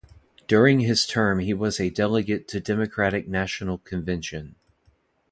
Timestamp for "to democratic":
2.47-3.27